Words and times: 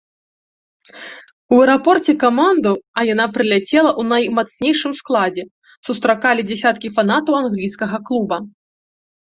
У 1.55 1.59
аэрапорце 1.59 2.15
каманду, 2.23 2.71
а 3.01 3.05
яна 3.13 3.25
прыляцела 3.35 3.91
ў 3.99 4.09
наймацнейшым 4.15 4.93
складзе, 5.03 5.43
сустракалі 5.91 6.41
дзясяткі 6.51 6.87
фанатаў 6.99 7.33
англійскага 7.45 7.97
клуба. 8.11 8.37